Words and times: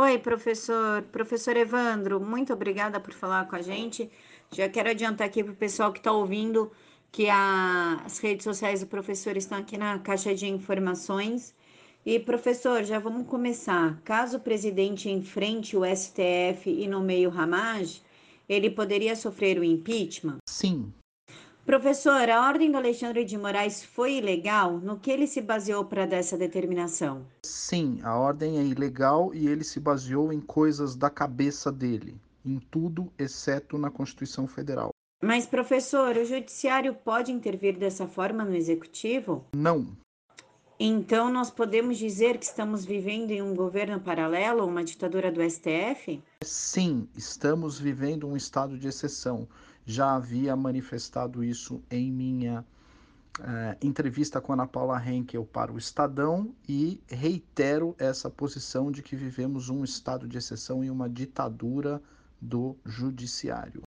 Oi, 0.00 0.16
professor. 0.16 1.02
Professor 1.10 1.56
Evandro, 1.56 2.20
muito 2.20 2.52
obrigada 2.52 3.00
por 3.00 3.12
falar 3.12 3.48
com 3.48 3.56
a 3.56 3.62
gente. 3.62 4.08
Já 4.52 4.68
quero 4.68 4.90
adiantar 4.90 5.26
aqui 5.26 5.42
para 5.42 5.52
o 5.52 5.56
pessoal 5.56 5.92
que 5.92 5.98
está 5.98 6.12
ouvindo 6.12 6.70
que 7.10 7.28
a, 7.28 8.00
as 8.04 8.18
redes 8.18 8.44
sociais 8.44 8.78
do 8.78 8.86
professor 8.86 9.36
estão 9.36 9.58
aqui 9.58 9.76
na 9.76 9.98
caixa 9.98 10.32
de 10.32 10.46
informações. 10.46 11.52
E, 12.06 12.16
professor, 12.20 12.84
já 12.84 13.00
vamos 13.00 13.26
começar. 13.26 14.00
Caso 14.04 14.36
o 14.36 14.40
presidente 14.40 15.10
enfrente 15.10 15.76
o 15.76 15.82
STF 15.84 16.70
e 16.70 16.86
nomeie 16.86 17.26
o 17.26 17.30
Ramage, 17.30 18.00
ele 18.48 18.70
poderia 18.70 19.16
sofrer 19.16 19.58
o 19.58 19.64
impeachment? 19.64 20.38
Sim. 20.48 20.92
Professor, 21.68 22.30
a 22.30 22.48
ordem 22.48 22.72
do 22.72 22.78
Alexandre 22.78 23.26
de 23.26 23.36
Moraes 23.36 23.84
foi 23.84 24.14
ilegal? 24.14 24.78
No 24.78 24.98
que 24.98 25.10
ele 25.10 25.26
se 25.26 25.42
baseou 25.42 25.84
para 25.84 26.06
dar 26.06 26.16
essa 26.16 26.34
determinação? 26.34 27.26
Sim, 27.42 28.00
a 28.02 28.16
ordem 28.16 28.56
é 28.56 28.62
ilegal 28.62 29.34
e 29.34 29.46
ele 29.46 29.62
se 29.62 29.78
baseou 29.78 30.32
em 30.32 30.40
coisas 30.40 30.96
da 30.96 31.10
cabeça 31.10 31.70
dele, 31.70 32.18
em 32.42 32.58
tudo 32.58 33.12
exceto 33.18 33.76
na 33.76 33.90
Constituição 33.90 34.48
Federal. 34.48 34.88
Mas, 35.22 35.44
professor, 35.44 36.16
o 36.16 36.24
judiciário 36.24 36.94
pode 36.94 37.30
intervir 37.30 37.76
dessa 37.76 38.06
forma 38.06 38.46
no 38.46 38.56
executivo? 38.56 39.44
Não. 39.54 39.94
Então, 40.80 41.30
nós 41.30 41.50
podemos 41.50 41.98
dizer 41.98 42.38
que 42.38 42.46
estamos 42.46 42.86
vivendo 42.86 43.30
em 43.30 43.42
um 43.42 43.54
governo 43.54 44.00
paralelo, 44.00 44.64
uma 44.64 44.82
ditadura 44.82 45.30
do 45.30 45.42
STF? 45.42 46.22
Sim, 46.42 47.06
estamos 47.14 47.78
vivendo 47.78 48.26
um 48.26 48.36
estado 48.36 48.78
de 48.78 48.88
exceção. 48.88 49.46
Já 49.88 50.16
havia 50.16 50.54
manifestado 50.54 51.42
isso 51.42 51.82
em 51.90 52.12
minha 52.12 52.62
uh, 53.40 53.42
entrevista 53.80 54.38
com 54.38 54.52
Ana 54.52 54.66
Paula 54.66 55.02
Henkel 55.02 55.46
para 55.46 55.72
o 55.72 55.78
Estadão 55.78 56.54
e 56.68 57.00
reitero 57.08 57.96
essa 57.98 58.28
posição 58.28 58.92
de 58.92 59.02
que 59.02 59.16
vivemos 59.16 59.70
um 59.70 59.82
estado 59.82 60.28
de 60.28 60.36
exceção 60.36 60.84
e 60.84 60.90
uma 60.90 61.08
ditadura 61.08 62.02
do 62.38 62.76
judiciário. 62.84 63.80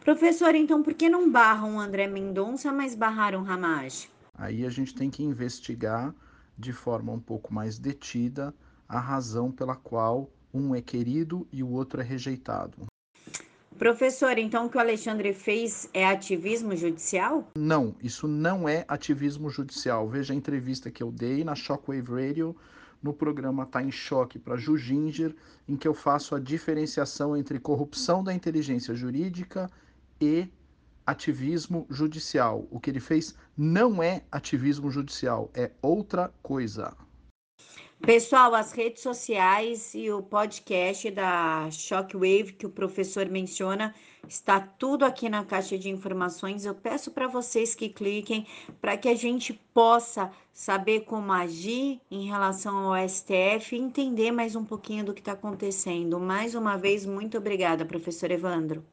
Professor, 0.00 0.54
então 0.54 0.82
por 0.82 0.94
que 0.94 1.06
não 1.06 1.30
barram 1.30 1.78
André 1.78 2.06
Mendonça, 2.06 2.72
mas 2.72 2.94
barraram 2.94 3.42
Ramage? 3.42 4.08
Aí 4.32 4.64
a 4.64 4.70
gente 4.70 4.94
tem 4.94 5.10
que 5.10 5.22
investigar 5.22 6.14
de 6.56 6.72
forma 6.72 7.12
um 7.12 7.20
pouco 7.20 7.52
mais 7.52 7.78
detida 7.78 8.54
a 8.88 8.98
razão 8.98 9.52
pela 9.52 9.76
qual 9.76 10.30
um 10.54 10.74
é 10.74 10.80
querido 10.80 11.46
e 11.52 11.62
o 11.62 11.68
outro 11.68 12.00
é 12.00 12.04
rejeitado. 12.04 12.86
Professor, 13.78 14.38
então 14.38 14.66
o 14.66 14.70
que 14.70 14.78
o 14.78 14.80
Alexandre 14.80 15.34
fez 15.34 15.88
é 15.92 16.06
ativismo 16.06 16.74
judicial? 16.74 17.50
Não, 17.54 17.94
isso 18.02 18.26
não 18.26 18.66
é 18.66 18.86
ativismo 18.88 19.50
judicial. 19.50 20.08
Veja 20.08 20.32
a 20.32 20.36
entrevista 20.36 20.90
que 20.90 21.02
eu 21.02 21.12
dei 21.12 21.44
na 21.44 21.54
Shockwave 21.54 22.10
Radio 22.10 22.56
no 23.02 23.12
programa 23.12 23.66
Tá 23.66 23.82
em 23.82 23.90
Choque 23.90 24.38
para 24.38 24.56
Jujinger, 24.56 25.36
em 25.68 25.76
que 25.76 25.86
eu 25.86 25.92
faço 25.92 26.34
a 26.34 26.40
diferenciação 26.40 27.36
entre 27.36 27.60
corrupção 27.60 28.24
da 28.24 28.32
inteligência 28.32 28.94
jurídica 28.94 29.70
e 30.18 30.48
ativismo 31.06 31.86
judicial. 31.90 32.66
O 32.70 32.80
que 32.80 32.88
ele 32.88 32.98
fez 32.98 33.34
não 33.56 34.02
é 34.02 34.22
ativismo 34.32 34.90
judicial, 34.90 35.50
é 35.54 35.70
outra 35.82 36.32
coisa. 36.42 36.96
Pessoal, 38.00 38.54
as 38.54 38.70
redes 38.72 39.02
sociais 39.02 39.92
e 39.94 40.10
o 40.12 40.22
podcast 40.22 41.10
da 41.10 41.68
Shockwave 41.72 42.52
que 42.52 42.64
o 42.64 42.70
professor 42.70 43.26
menciona 43.28 43.92
está 44.28 44.60
tudo 44.60 45.04
aqui 45.04 45.28
na 45.28 45.44
caixa 45.44 45.76
de 45.76 45.88
informações. 45.88 46.64
Eu 46.64 46.74
peço 46.74 47.10
para 47.10 47.26
vocês 47.26 47.74
que 47.74 47.88
cliquem 47.88 48.46
para 48.80 48.96
que 48.96 49.08
a 49.08 49.14
gente 49.14 49.52
possa 49.74 50.30
saber 50.52 51.00
como 51.00 51.32
agir 51.32 52.00
em 52.08 52.26
relação 52.28 52.94
ao 52.94 53.08
STF 53.08 53.74
e 53.74 53.80
entender 53.80 54.30
mais 54.30 54.54
um 54.54 54.64
pouquinho 54.64 55.04
do 55.04 55.14
que 55.14 55.20
está 55.20 55.32
acontecendo. 55.32 56.20
Mais 56.20 56.54
uma 56.54 56.76
vez, 56.76 57.04
muito 57.04 57.38
obrigada, 57.38 57.84
professor 57.84 58.30
Evandro. 58.30 58.86